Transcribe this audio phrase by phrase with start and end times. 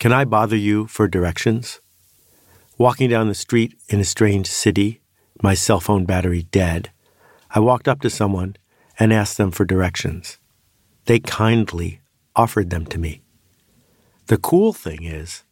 [0.00, 1.78] Can I bother you for directions?
[2.78, 5.02] Walking down the street in a strange city,
[5.42, 6.90] my cell phone battery dead,
[7.50, 8.56] I walked up to someone
[8.98, 10.38] and asked them for directions.
[11.04, 12.00] They kindly
[12.34, 13.20] offered them to me.
[14.28, 15.44] The cool thing is,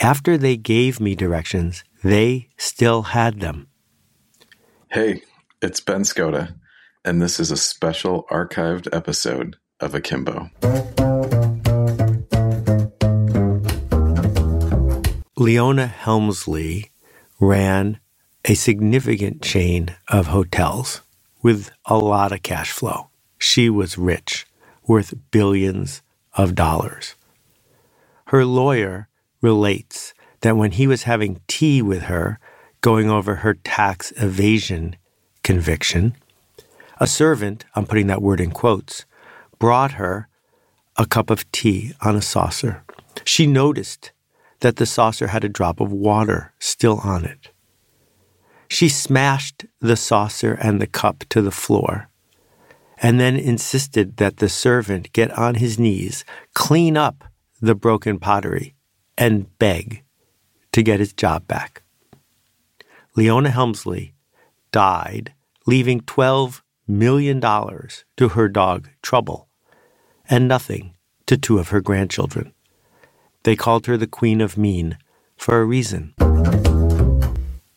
[0.00, 3.68] after they gave me directions, they still had them.
[4.90, 5.22] Hey,
[5.62, 6.56] it's Ben Skoda,
[7.04, 10.50] and this is a special archived episode of Akimbo.
[15.36, 16.92] Leona Helmsley
[17.40, 17.98] ran
[18.44, 21.00] a significant chain of hotels
[21.42, 23.08] with a lot of cash flow.
[23.36, 24.46] She was rich,
[24.86, 26.02] worth billions
[26.34, 27.16] of dollars.
[28.26, 29.08] Her lawyer
[29.40, 32.38] relates that when he was having tea with her,
[32.80, 34.94] going over her tax evasion
[35.42, 36.14] conviction,
[36.98, 39.04] a servant, I'm putting that word in quotes,
[39.58, 40.28] brought her
[40.96, 42.84] a cup of tea on a saucer.
[43.24, 44.12] She noticed
[44.60, 47.50] that the saucer had a drop of water still on it.
[48.68, 52.08] She smashed the saucer and the cup to the floor
[52.98, 56.24] and then insisted that the servant get on his knees,
[56.54, 57.24] clean up
[57.60, 58.74] the broken pottery,
[59.18, 60.02] and beg
[60.72, 61.82] to get his job back.
[63.16, 64.14] Leona Helmsley
[64.72, 65.34] died,
[65.66, 69.48] leaving $12 million to her dog Trouble
[70.28, 70.94] and nothing
[71.26, 72.52] to two of her grandchildren.
[73.44, 74.98] They called her the Queen of Mean
[75.36, 76.14] for a reason.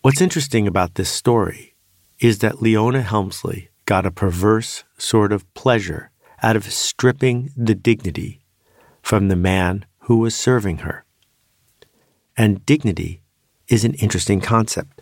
[0.02, 1.76] What's interesting about this story
[2.20, 8.40] is that Leona Helmsley got a perverse sort of pleasure out of stripping the dignity
[9.02, 11.04] from the man who was serving her.
[12.38, 13.22] And dignity
[13.68, 15.02] is an interesting concept.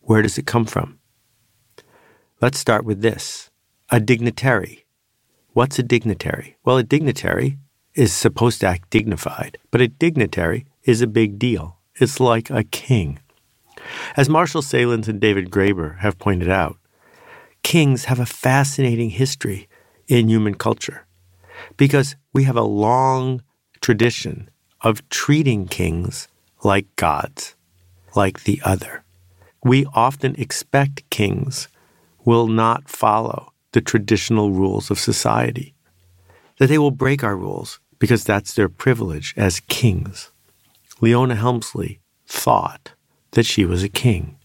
[0.00, 0.98] Where does it come from?
[2.40, 3.50] Let's start with this
[3.90, 4.86] a dignitary.
[5.52, 6.56] What's a dignitary?
[6.64, 7.58] Well, a dignitary
[7.94, 11.78] is supposed to act dignified, but a dignitary is a big deal.
[11.96, 13.18] It's like a king.
[14.16, 16.78] As Marshall Sahlins and David Graeber have pointed out,
[17.62, 19.68] kings have a fascinating history
[20.08, 21.06] in human culture
[21.76, 23.42] because we have a long
[23.80, 24.48] tradition
[24.80, 26.28] of treating kings
[26.64, 27.54] like gods,
[28.16, 29.04] like the other.
[29.64, 31.68] We often expect kings
[32.24, 35.74] will not follow the traditional rules of society,
[36.58, 40.32] that they will break our rules because that's their privilege as kings.
[41.00, 42.94] Leona Helmsley thought
[43.30, 44.36] that she was a king.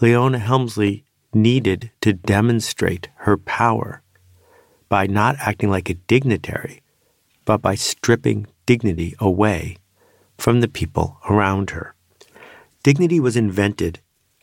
[0.00, 4.00] Leona Helmsley needed to demonstrate her power
[4.88, 6.82] by not acting like a dignitary,
[7.44, 9.76] but by stripping dignity away
[10.38, 11.96] from the people around her.
[12.84, 13.98] Dignity was invented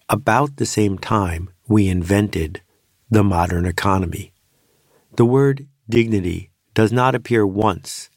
[0.10, 2.62] about the same time we invented
[3.10, 4.34] the modern economy.
[5.16, 8.10] The word dignity does not appear once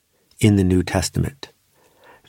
[0.44, 1.48] in the New Testament.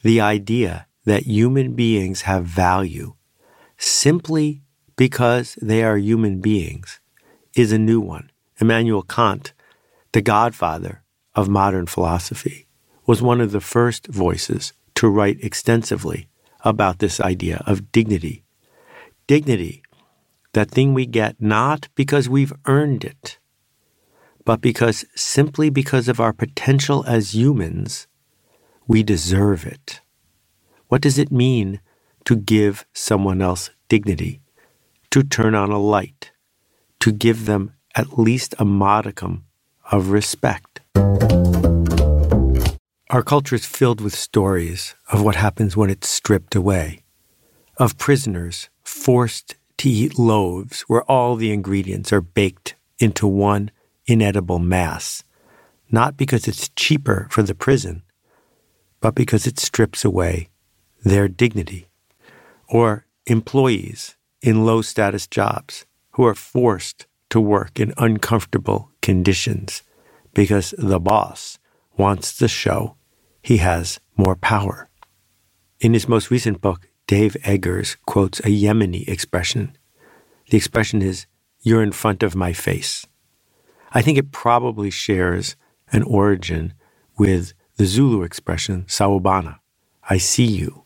[0.02, 3.16] The idea that human beings have value
[3.78, 4.62] simply
[4.96, 7.02] because they are human beings
[7.58, 8.32] is a new one.
[8.62, 9.52] Immanuel Kant,
[10.14, 11.04] the godfather
[11.36, 12.68] of modern philosophy,
[13.06, 16.30] was one of the first voices to write extensively
[16.64, 18.46] about this idea of dignity.
[19.28, 19.84] Dignity,
[20.54, 23.40] that thing we get not because we've earned it,
[24.46, 28.08] but because simply because of our potential as humans,
[28.88, 30.02] we deserve it.
[30.88, 31.82] What does it mean
[32.26, 34.42] to give someone else dignity,
[35.10, 36.32] to turn on a light,
[37.00, 39.46] to give them at least a modicum
[39.92, 40.82] of respect?
[43.10, 47.04] Our culture is filled with stories of what happens when it's stripped away,
[47.78, 53.72] of prisoners forced to eat loaves where all the ingredients are baked into one
[54.06, 55.24] inedible mass,
[55.92, 58.04] not because it's cheaper for the prison,
[59.02, 60.50] but because it strips away
[61.04, 61.88] their dignity.
[62.68, 69.84] Or employees in low status jobs who are forced to work in uncomfortable conditions
[70.34, 71.60] because the boss
[71.98, 72.96] wants to show
[73.42, 74.90] he has more power.
[75.80, 79.78] In his most recent book, Dave Eggers quotes a Yemeni expression.
[80.50, 81.28] The expression is,
[81.62, 83.06] You're in front of my face.
[83.96, 85.56] I think it probably shares
[85.94, 86.74] an origin
[87.18, 89.60] with the Zulu expression sawubona,
[90.10, 90.84] I see you.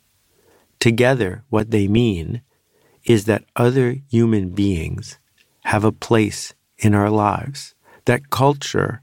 [0.79, 2.43] Together, what they mean
[3.05, 5.17] is that other human beings
[5.63, 7.73] have a place in our lives.
[8.05, 9.01] That culture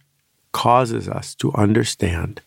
[0.52, 2.40] causes us to understand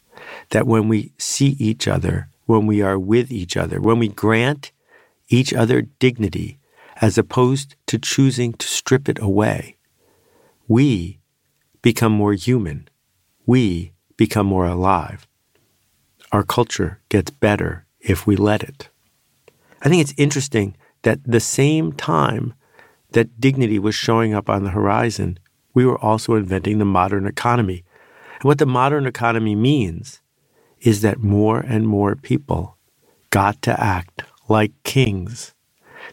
[0.51, 4.71] that when we see each other, when we are with each other, when we grant
[5.27, 6.57] each other dignity
[7.01, 9.75] as opposed to choosing to strip it away,
[10.67, 11.18] we
[11.81, 12.87] become more human.
[13.45, 15.27] We become more alive.
[16.31, 18.89] our culture gets better if we let it.
[19.81, 22.53] I think it's interesting that the same time
[23.11, 25.39] that dignity was showing up on the horizon,
[25.73, 27.83] we were also inventing the modern economy.
[28.35, 30.21] And what the modern economy means
[30.81, 32.77] is that more and more people
[33.31, 35.53] got to act like kings,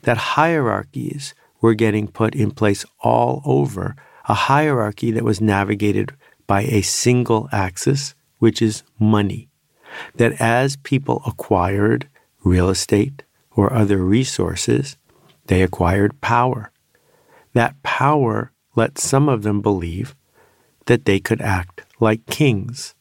[0.02, 3.96] that hierarchies were getting put in place all over,
[4.28, 6.12] a hierarchy that was navigated
[6.46, 9.48] by a single axis, which is money.
[10.16, 12.08] That as people acquired
[12.44, 14.96] real estate or other resources,
[15.46, 16.70] they acquired power.
[17.54, 20.14] That power let some of them believe
[20.86, 22.94] that they could act like kings,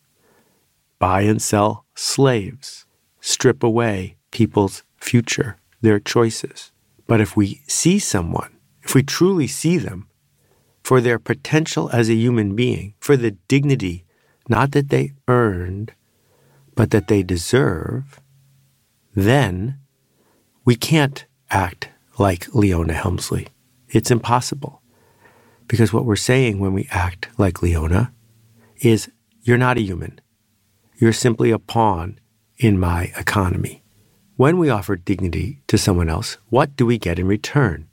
[0.99, 2.85] buy and sell slaves,
[3.19, 6.71] strip away people's future, their choices.
[7.07, 10.07] But if we see someone, if we truly see them
[10.85, 14.05] for their potential as a human being, for the dignity
[14.47, 15.93] not that they earned,
[16.75, 18.21] but that they deserve,
[19.15, 19.79] then
[20.63, 21.89] we can't act
[22.19, 23.47] like Leona Helmsley.
[23.89, 24.83] It's impossible.
[25.67, 28.13] Because what we're saying when we act like Leona
[28.77, 29.09] is
[29.41, 30.21] you're not a human.
[30.97, 32.19] You're simply a pawn
[32.59, 33.81] in my economy.
[34.35, 37.87] When we offer dignity to someone else, what do we get in return?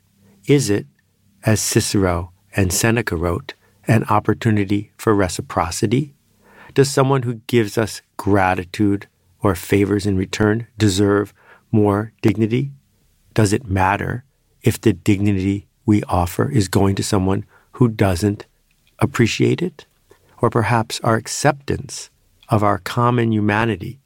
[0.46, 0.84] Is it,
[1.42, 3.54] as Cicero and Seneca wrote,
[3.86, 6.14] an opportunity for reciprocity?
[6.74, 9.06] Does someone who gives us gratitude
[9.40, 11.34] or favors in return deserve
[11.70, 12.70] more dignity?
[13.34, 14.24] Does it matter
[14.62, 18.46] if the dignity we offer is going to someone who doesn't
[18.98, 19.86] appreciate it?
[20.40, 22.10] Or perhaps our acceptance
[22.48, 24.00] of our common humanity.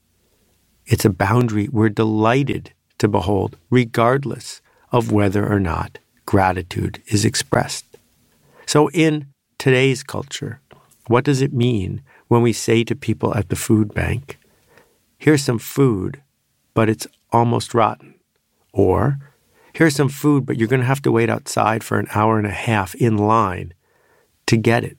[0.85, 4.61] It's a boundary we're delighted to behold, regardless
[4.93, 7.86] of whether or not gratitude is expressed.
[8.67, 9.29] So, in
[9.59, 10.61] today's culture,
[11.07, 14.41] what does it mean when we say to people at the food bank,
[15.19, 16.21] here's some food,
[16.75, 18.17] but it's almost rotten?
[18.73, 19.19] Or,
[19.73, 22.47] here's some food, but you're going to have to wait outside for an hour and
[22.47, 23.73] a half in line
[24.47, 24.99] to get it.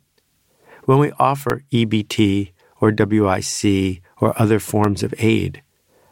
[0.85, 5.61] When we offer EBT or WIC or other forms of aid,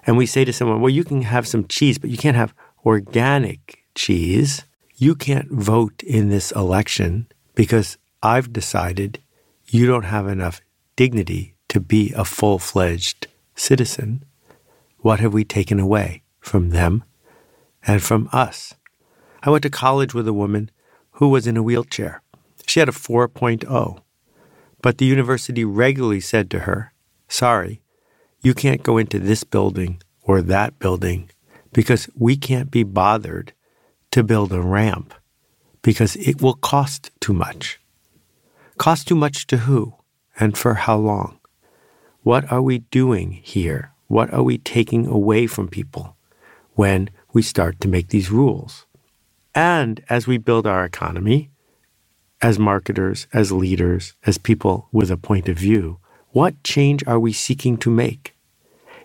[0.05, 2.53] and we say to someone, well, you can have some cheese, but you can't have
[2.85, 4.65] organic cheese,
[4.97, 9.19] you can't vote in this election because I've decided
[9.67, 10.61] you don't have enough
[10.95, 14.23] dignity to be a full fledged citizen.
[14.99, 17.03] What have we taken away from them
[17.87, 18.75] and from us?
[19.41, 20.69] I went to college with a woman
[21.11, 22.21] who was in a wheelchair.
[22.67, 23.99] She had a 4.0,
[24.81, 26.93] but the university regularly said to her,
[27.27, 27.81] Sorry,
[28.41, 31.29] you can't go into this building or that building
[31.73, 33.53] because we can't be bothered
[34.11, 35.13] to build a ramp
[35.85, 37.79] because it will cost too much.
[38.77, 39.93] Cost too much to who
[40.39, 41.39] and for how long?
[42.23, 43.91] What are we doing here?
[44.07, 46.17] What are we taking away from people
[46.73, 48.87] when we start to make these rules?
[49.53, 51.51] And as we build our economy,
[52.41, 55.99] as marketers, as leaders, as people with a point of view,
[56.31, 58.35] what change are we seeking to make?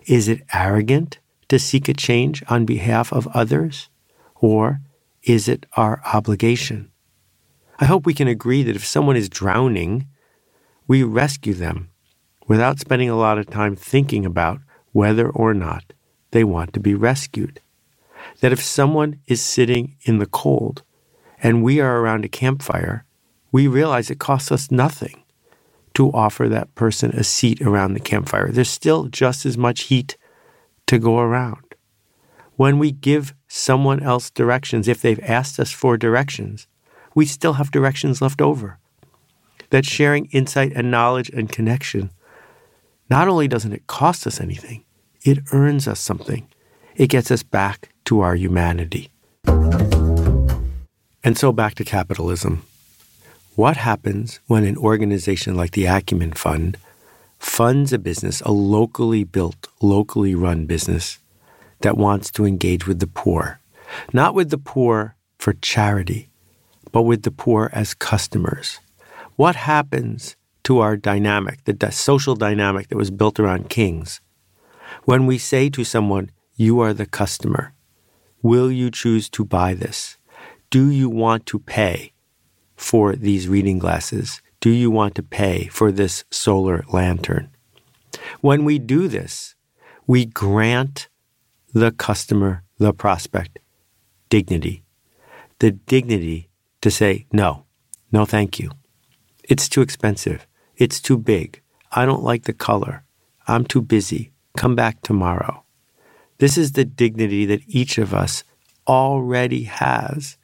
[0.07, 3.89] Is it arrogant to seek a change on behalf of others?
[4.33, 4.81] Or
[5.23, 6.91] is it our obligation?
[7.79, 10.07] I hope we can agree that if someone is drowning,
[10.87, 11.89] we rescue them
[12.47, 14.59] without spending a lot of time thinking about
[14.91, 15.93] whether or not
[16.31, 17.59] they want to be rescued.
[18.41, 20.83] That if someone is sitting in the cold
[21.41, 23.05] and we are around a campfire,
[23.51, 25.23] we realize it costs us nothing
[25.93, 28.51] to offer that person a seat around the campfire.
[28.51, 30.17] There's still just as much heat
[30.87, 31.70] to go around.
[32.61, 36.67] When we give someone else directions, if they've asked us for directions,
[37.15, 38.77] we still have directions left over.
[39.71, 42.11] That sharing insight and knowledge and connection,
[43.09, 44.85] not only doesn't it cost us anything,
[45.23, 46.47] it earns us something.
[46.95, 49.09] It gets us back to our humanity.
[51.23, 52.61] And so back to capitalism.
[53.55, 56.77] What happens when an organization like the Acumen Fund
[57.39, 61.17] funds a business, a locally built, locally run business
[61.81, 63.59] that wants to engage with the poor?
[64.13, 66.29] Not with the poor for charity,
[66.91, 68.79] but with the poor as customers.
[69.35, 74.21] What happens to our dynamic, the social dynamic that was built around kings,
[75.05, 77.73] when we say to someone, You are the customer?
[78.41, 80.17] Will you choose to buy this?
[80.69, 82.13] Do you want to pay?
[82.81, 84.41] for these reading glasses?
[84.59, 87.49] Do you want to pay for this solar lantern?
[88.41, 89.55] When we do this,
[90.07, 91.07] we grant
[91.73, 93.59] the customer, the prospect,
[94.29, 94.83] dignity.
[95.59, 96.49] The dignity
[96.81, 97.65] to say, no,
[98.11, 98.71] no, thank you.
[99.43, 100.47] It's too expensive.
[100.75, 101.61] It's too big.
[101.91, 103.03] I don't like the color.
[103.47, 104.31] I'm too busy.
[104.57, 105.63] come back tomorrow.
[106.39, 108.43] This is the dignity that each of us
[108.85, 110.37] already has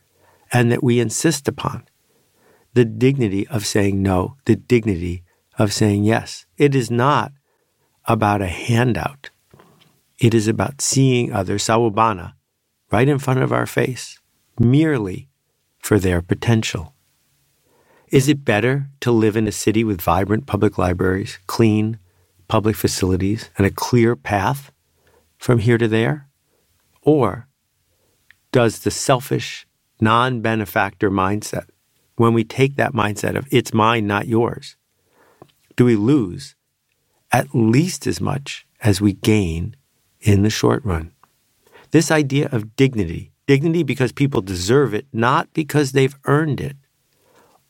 [0.53, 1.87] and that we insist upon.
[2.73, 5.23] The dignity of saying no, the dignity
[5.57, 6.45] of saying yes.
[6.57, 7.33] It is not
[8.05, 9.31] about a handout.
[10.19, 12.33] It is about seeing others, sawubona,
[12.91, 14.19] right in front of our face,
[14.59, 15.29] merely
[15.79, 16.95] for their potential.
[18.09, 21.99] Is it better to live in a city with vibrant public libraries, clean
[22.47, 24.71] public facilities, and a clear path
[25.37, 26.29] from here to there?
[27.01, 27.47] Or
[28.51, 29.67] does the selfish,
[30.01, 31.67] non benefactor mindset,
[32.15, 34.77] when we take that mindset of it's mine, not yours,
[35.75, 36.55] do we lose
[37.31, 39.75] at least as much as we gain
[40.21, 41.11] in the short run?
[41.91, 46.75] This idea of dignity, dignity because people deserve it, not because they've earned it,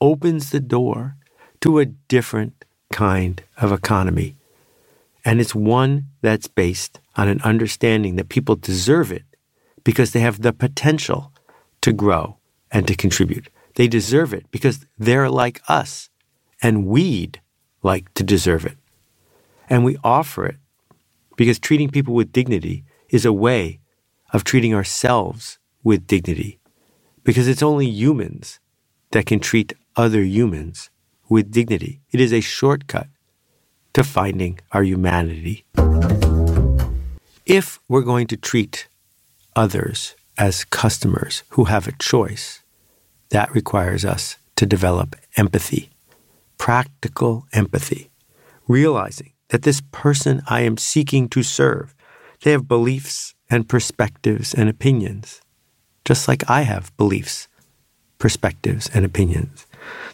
[0.01, 1.15] opens the door
[1.61, 4.37] to a different kind of economy.
[5.25, 9.23] And it's one that's based on an understanding that people deserve it
[9.83, 11.31] because they have the potential
[11.81, 12.37] to grow
[12.71, 13.49] and to contribute.
[13.75, 16.09] They deserve it because they're like us,
[16.61, 17.41] and we'd
[17.83, 18.77] like to deserve it.
[19.69, 20.57] And we offer it
[21.37, 23.79] because treating people with dignity is a way
[24.33, 26.59] of treating ourselves with dignity.
[27.23, 28.59] Because it's only humans
[29.11, 30.89] that can treat other humans
[31.29, 32.01] with dignity.
[32.11, 33.07] It is a shortcut
[33.93, 35.63] to finding our humanity.
[37.45, 38.87] If we're going to treat
[39.55, 42.61] others as customers who have a choice,
[43.29, 45.89] that requires us to develop empathy,
[46.57, 48.09] practical empathy,
[48.67, 51.95] realizing that this person I am seeking to serve,
[52.43, 55.41] they have beliefs and perspectives and opinions,
[56.05, 57.47] just like I have beliefs,
[58.19, 59.65] perspectives, and opinions,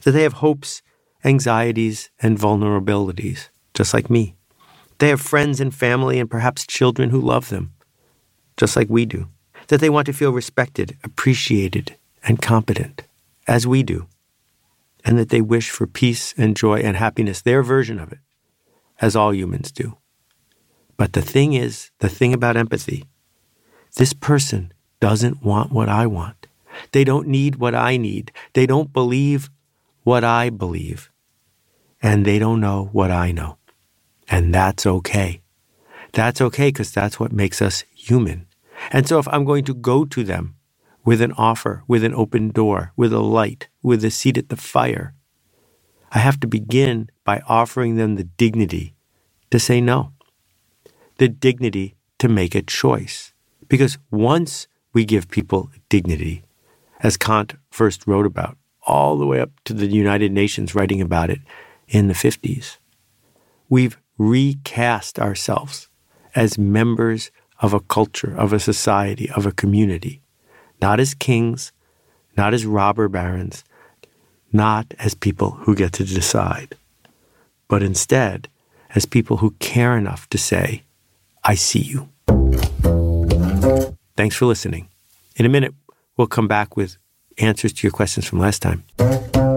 [0.03, 0.81] that they have hopes,
[1.23, 4.35] anxieties, and vulnerabilities, just like me.
[4.99, 7.73] They have friends and family and perhaps children who love them,
[8.57, 9.27] just like we do.
[9.67, 13.03] That they want to feel respected, appreciated, and competent,
[13.47, 14.07] as we do.
[15.05, 18.19] And that they wish for peace and joy and happiness, their version of it,
[19.03, 19.97] as all humans do.
[20.95, 23.03] But the thing is, the thing about empathy,
[23.97, 26.47] this person doesn't want what I want.
[26.93, 28.31] They don't need what I need.
[28.53, 29.49] They don't believe
[30.03, 31.11] what I believe.
[32.01, 33.57] And they don't know what I know.
[34.29, 35.41] And that's okay.
[36.13, 38.47] That's okay because that's what makes us human.
[38.89, 40.55] And so if I'm going to go to them
[41.03, 44.55] with an offer, with an open door, with a light, with a seat at the
[44.55, 45.13] fire,
[46.13, 48.92] I have to begin by offering them the dignity
[49.53, 50.11] to say no,
[51.19, 53.33] the dignity to make a choice.
[53.67, 56.41] Because once we give people dignity,
[57.01, 58.57] as Kant first wrote about,
[58.87, 61.39] all the way up to the United Nations writing about it
[61.87, 62.77] in the 50s,
[63.69, 65.87] we've recast ourselves
[66.33, 67.29] as members
[67.59, 70.23] of a culture, of a society, of a community,
[70.81, 71.71] not as kings,
[72.35, 73.63] not as robber barons,
[74.51, 76.75] not as people who get to decide,
[77.67, 78.49] but instead
[78.95, 80.83] as people who care enough to say,
[81.43, 82.09] I see you.
[84.15, 84.89] Thanks for listening.
[85.35, 85.73] In a minute,
[86.17, 86.97] we'll come back with
[87.37, 88.83] answers to your questions from last time.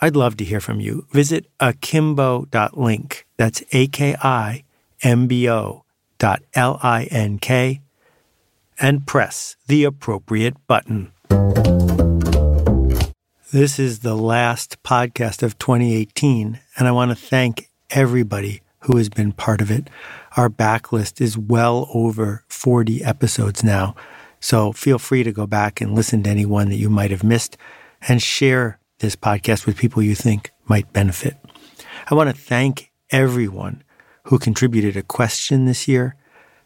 [0.00, 1.06] I'd love to hear from you.
[1.10, 3.26] Visit akimbo.link.
[3.36, 4.62] That's A K I
[5.02, 5.84] M B O
[6.18, 7.80] dot L I N K
[8.78, 11.10] and press the appropriate button.
[13.50, 19.08] This is the last podcast of 2018, and I want to thank everybody who has
[19.08, 19.90] been part of it.
[20.36, 23.96] Our backlist is well over 40 episodes now,
[24.38, 27.24] so feel free to go back and listen to any one that you might have
[27.24, 27.56] missed
[28.06, 31.36] and share this podcast with people you think might benefit.
[32.10, 33.82] I want to thank everyone
[34.24, 36.16] who contributed a question this year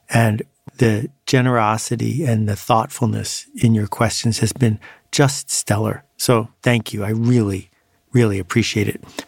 [0.09, 0.43] and
[0.79, 4.79] the generosity and the thoughtfulness in your questions has been
[5.11, 6.05] just stellar.
[6.17, 7.05] So thank you.
[7.05, 7.71] I really,
[8.13, 9.27] really appreciate it.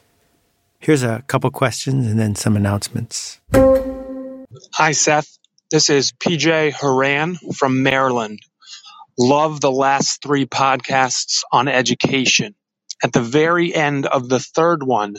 [0.78, 3.40] Here's a couple questions and then some announcements.
[4.74, 5.38] Hi, Seth.
[5.70, 8.40] This is PJ Haran from Maryland.
[9.18, 12.54] Love the last three podcasts on education.
[13.04, 15.16] At the very end of the third one,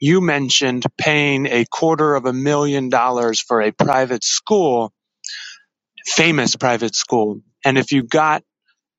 [0.00, 4.88] you mentioned paying a quarter of a million dollars for a private school.
[6.06, 7.42] famous private school.
[7.64, 8.42] And if you got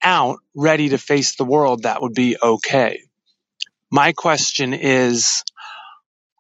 [0.04, 3.02] out ready to face the world, that would be okay.
[3.92, 5.44] My question is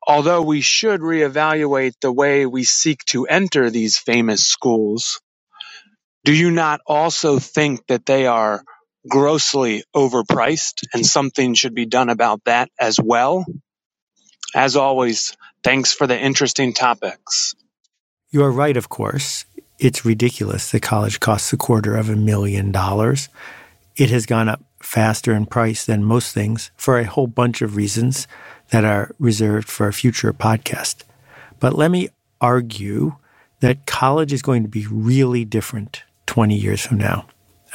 [0.07, 5.21] although we should reevaluate the way we seek to enter these famous schools,
[6.25, 8.63] do you not also think that they are
[9.07, 13.45] grossly overpriced and something should be done about that as well?
[14.55, 17.55] As always, thanks for the interesting topics.
[18.29, 19.45] You are right, of course.
[19.79, 23.29] It's ridiculous that college costs a quarter of a million dollars.
[23.95, 27.75] It has gone up faster in price than most things for a whole bunch of
[27.75, 28.27] reasons
[28.69, 31.03] that are reserved for a future podcast.
[31.59, 32.09] But let me
[32.41, 33.15] argue
[33.59, 37.27] that college is going to be really different 20 years from now.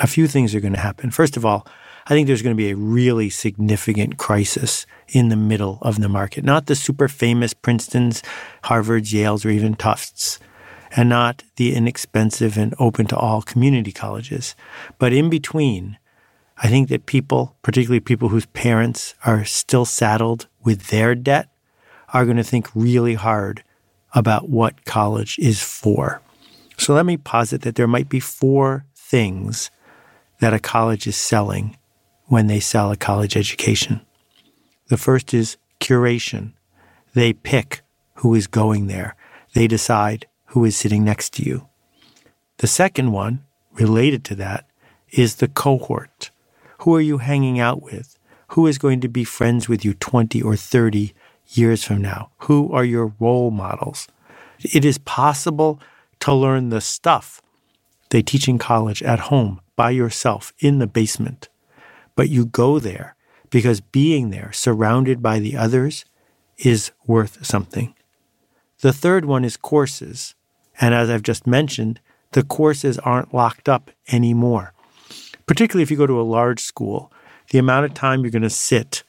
[0.03, 1.11] A few things are going to happen.
[1.11, 1.67] First of all,
[2.07, 6.09] I think there's going to be a really significant crisis in the middle of the
[6.09, 8.23] market, not the super famous Princetons,
[8.65, 10.41] Harvards, Yales, or even Tufts,
[10.97, 14.57] and not the inexpensive and open to all community colleges,
[14.99, 15.99] but in between
[16.59, 21.49] I think that people, particularly people whose parents are still saddled with their debt,
[22.13, 23.65] are going to think really hard
[24.15, 26.21] about what college is for.
[26.77, 29.71] So let me posit that there might be four things
[30.43, 31.77] that a college is selling
[32.27, 34.01] when they sell a college education.
[34.89, 36.55] The first is curation.
[37.15, 37.83] They pick
[38.15, 39.15] who is going there.
[39.55, 41.69] They decide who is sitting next to you.
[42.57, 43.45] The second one,
[43.75, 44.69] related to that,
[45.13, 46.33] is the cohort.
[46.79, 48.19] Who are you hanging out with?
[48.49, 51.15] Who is going to be friends with you 20 or 30
[51.51, 52.33] years from now?
[52.39, 54.09] Who are your role models?
[54.59, 55.79] It is possible
[56.19, 57.41] to learn the stuff
[58.11, 61.49] they teach in college at home by yourself in the basement.
[62.15, 63.17] But you go there
[63.51, 66.05] because being there, surrounded by the others,
[66.59, 67.95] is worth something.
[68.81, 70.35] The third one is courses.
[70.81, 72.01] And as I've just mentioned,
[72.33, 74.73] the courses aren't locked up anymore
[75.47, 77.13] particularly if you go to a large school,
[77.51, 79.03] the amount of time you're going to sit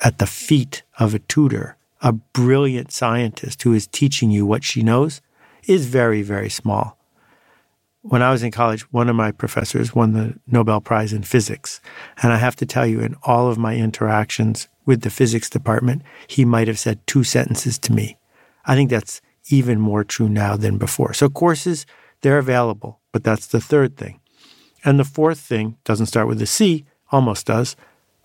[0.00, 4.82] at the feet of a tutor, a brilliant scientist who is teaching you what she
[4.82, 5.20] knows,
[5.64, 6.95] is very, very small.
[8.08, 11.80] When I was in college, one of my professors won the Nobel Prize in physics.
[12.22, 16.02] And I have to tell you, in all of my interactions with the physics department,
[16.28, 18.16] he might have said two sentences to me.
[18.64, 21.14] I think that's even more true now than before.
[21.14, 21.84] So courses,
[22.20, 24.20] they're available, but that's the third thing.
[24.84, 27.74] And the fourth thing doesn't start with a C, almost does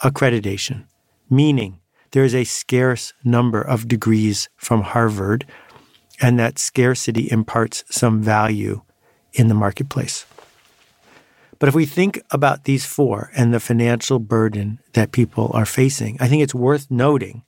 [0.03, 0.85] accreditation,
[1.27, 1.79] meaning
[2.11, 5.47] there is a scarce number of degrees from Harvard,
[6.21, 8.83] and that scarcity imparts some value
[9.33, 10.25] in the marketplace.
[11.59, 16.17] But if we think about these four and the financial burden that people are facing,
[16.19, 17.43] I think it's worth noting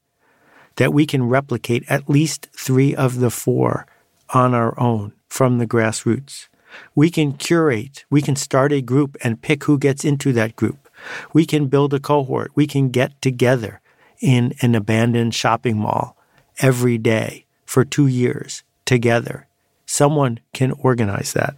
[0.75, 3.87] that we can replicate at least three of the four
[4.29, 6.47] on our own from the grassroots.
[6.95, 10.89] We can curate, we can start a group and pick who gets into that group.
[11.33, 12.51] We can build a cohort.
[12.55, 13.81] We can get together
[14.21, 16.17] in an abandoned shopping mall
[16.59, 19.47] every day for two years together.
[19.85, 21.55] Someone can organize that.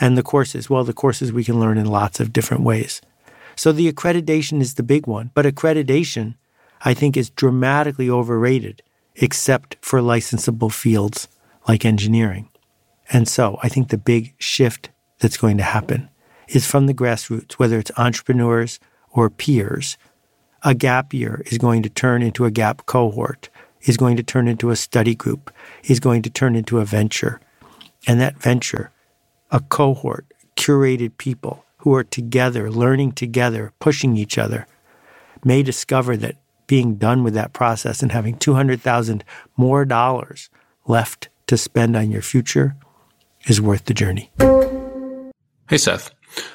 [0.00, 3.02] And the courses, well, the courses we can learn in lots of different ways.
[3.54, 6.36] So the accreditation is the big one, but accreditation,
[6.82, 8.82] I think, is dramatically overrated,
[9.16, 11.28] except for licensable fields
[11.68, 12.48] like engineering.
[13.12, 16.08] And so I think the big shift that's going to happen
[16.48, 19.98] is from the grassroots, whether it's entrepreneurs or peers.
[20.62, 23.50] A gap year is going to turn into a gap cohort,
[23.82, 25.52] is going to turn into a study group,
[25.84, 27.40] is going to turn into a venture.
[28.06, 28.90] And that venture,
[29.50, 34.66] a cohort, curated people who are together, learning together, pushing each other,
[35.44, 36.36] may discover that
[36.66, 39.24] being done with that process and having 200,000
[39.56, 40.50] more dollars
[40.86, 42.76] left to spend on your future
[43.46, 44.30] is worth the journey.
[45.68, 46.12] Hey, Seth.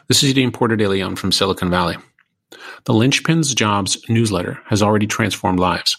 [0.07, 1.97] This is Dean Porter de Leon from Silicon Valley.
[2.85, 5.97] The Linchpins Jobs newsletter has already transformed lives.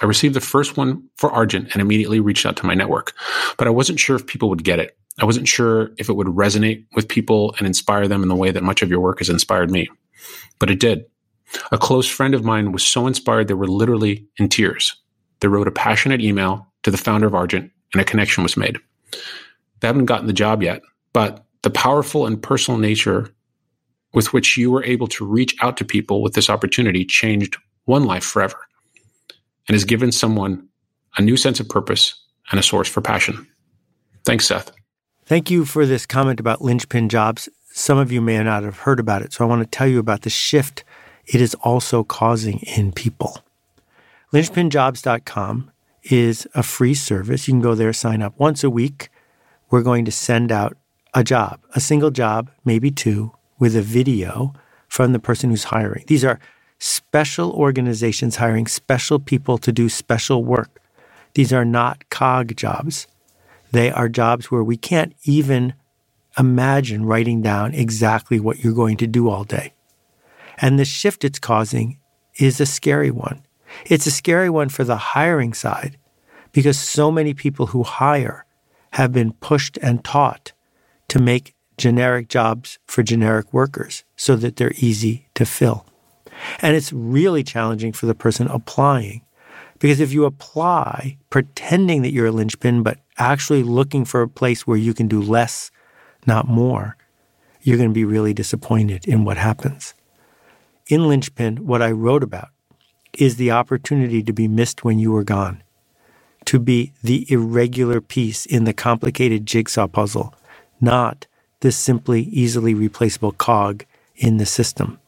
[0.00, 3.12] I received the first one for Argent and immediately reached out to my network,
[3.56, 4.96] but I wasn't sure if people would get it.
[5.20, 8.50] I wasn't sure if it would resonate with people and inspire them in the way
[8.50, 9.88] that much of your work has inspired me.
[10.58, 11.04] But it did.
[11.70, 14.96] A close friend of mine was so inspired they were literally in tears.
[15.40, 18.78] They wrote a passionate email to the founder of Argent and a connection was made.
[19.80, 20.80] They haven't gotten the job yet,
[21.12, 23.28] but the powerful and personal nature
[24.14, 28.04] with which you were able to reach out to people with this opportunity changed one
[28.04, 28.58] life forever
[29.68, 30.68] and has given someone
[31.16, 32.14] a new sense of purpose
[32.50, 33.46] and a source for passion.
[34.24, 34.70] Thanks, Seth.
[35.32, 37.48] Thank you for this comment about linchpin jobs.
[37.70, 39.98] Some of you may not have heard about it, so I want to tell you
[39.98, 40.84] about the shift
[41.24, 43.38] it is also causing in people.
[44.34, 45.70] Linchpinjobs.com
[46.02, 47.48] is a free service.
[47.48, 49.08] You can go there, sign up once a week
[49.70, 50.76] we're going to send out
[51.14, 54.52] a job, a single job, maybe two, with a video
[54.86, 56.04] from the person who's hiring.
[56.08, 56.40] These are
[56.78, 60.78] special organizations hiring special people to do special work.
[61.32, 63.06] These are not cog jobs.
[63.72, 65.74] They are jobs where we can't even
[66.38, 69.74] imagine writing down exactly what you're going to do all day.
[70.58, 71.98] And the shift it's causing
[72.38, 73.44] is a scary one.
[73.86, 75.98] It's a scary one for the hiring side
[76.52, 78.44] because so many people who hire
[78.92, 80.52] have been pushed and taught
[81.08, 85.86] to make generic jobs for generic workers so that they're easy to fill.
[86.60, 89.22] And it's really challenging for the person applying
[89.82, 94.64] because if you apply pretending that you're a linchpin, but actually looking for a place
[94.64, 95.72] where you can do less,
[96.24, 96.96] not more,
[97.62, 99.94] you're going to be really disappointed in what happens.
[100.86, 102.50] In Linchpin, what I wrote about
[103.18, 105.64] is the opportunity to be missed when you were gone,
[106.44, 110.32] to be the irregular piece in the complicated jigsaw puzzle,
[110.80, 111.26] not
[111.58, 115.00] the simply easily replaceable cog in the system.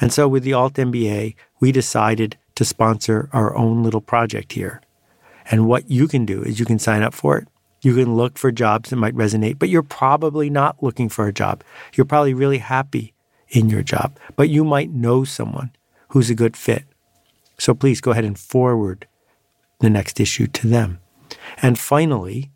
[0.00, 4.80] And so with the Alt MBA, we decided to sponsor our own little project here.
[5.50, 7.48] And what you can do is you can sign up for it.
[7.82, 11.32] You can look for jobs that might resonate, but you're probably not looking for a
[11.32, 11.62] job.
[11.94, 13.12] You're probably really happy
[13.50, 15.70] in your job, but you might know someone
[16.08, 16.84] who's a good fit.
[17.58, 19.06] So please go ahead and forward
[19.80, 20.98] the next issue to them.
[21.60, 22.50] And finally,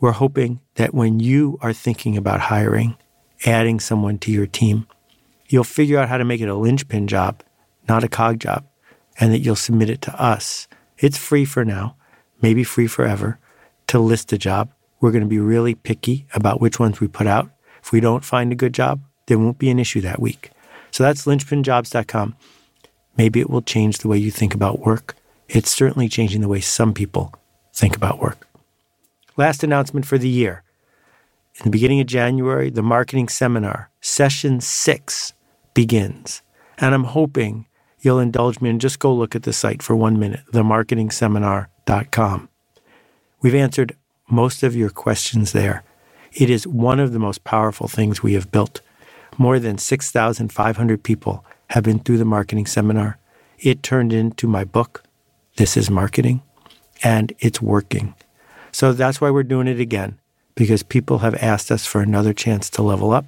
[0.00, 2.96] we're hoping that when you are thinking about hiring,
[3.46, 4.86] adding someone to your team,
[5.48, 7.42] you'll figure out how to make it a linchpin job,
[7.88, 8.66] not a cog job,
[9.20, 10.66] and that you'll submit it to us.
[10.98, 11.96] It's free for now,
[12.42, 13.38] maybe free forever,
[13.88, 14.72] to list a job.
[15.00, 17.50] We're going to be really picky about which ones we put out.
[17.82, 20.50] If we don't find a good job, there won't be an issue that week.
[20.90, 22.36] So that's linchpinjobs.com.
[23.16, 25.16] Maybe it will change the way you think about work.
[25.48, 27.34] It's certainly changing the way some people
[27.74, 28.46] think about work.
[29.36, 30.62] Last announcement for the year.
[31.56, 35.32] In the beginning of January, the marketing seminar, session six,
[35.74, 36.42] begins.
[36.78, 37.66] And I'm hoping
[38.00, 42.48] you'll indulge me and just go look at the site for one minute, themarketingseminar.com.
[43.42, 43.96] We've answered
[44.28, 45.82] most of your questions there.
[46.32, 48.80] It is one of the most powerful things we have built.
[49.38, 53.18] More than 6,500 people have been through the marketing seminar.
[53.58, 55.02] It turned into my book,
[55.56, 56.42] This is Marketing,
[57.02, 58.14] and it's working.
[58.72, 60.18] So that's why we're doing it again,
[60.54, 63.26] because people have asked us for another chance to level up.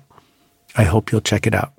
[0.76, 1.72] I hope you'll check it out.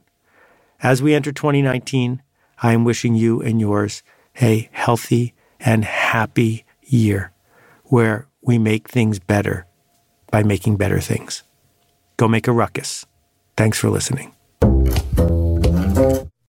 [0.81, 2.21] As we enter 2019,
[2.63, 4.03] I am wishing you and yours
[4.41, 7.33] a healthy and happy year
[7.83, 9.67] where we make things better
[10.31, 11.43] by making better things.
[12.15, 13.05] Go make a ruckus.
[13.57, 14.32] Thanks for listening.